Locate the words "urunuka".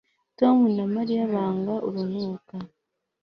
1.87-2.55